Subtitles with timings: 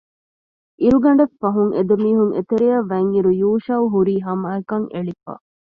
[0.81, 5.33] އިރުގަނޑެއް ފަހުން އެދެމީހުން އެތެރެއަށް ވަތްއިރު ޔޫޝައު ހުރީ ހަމައަކަށް އެޅިފަ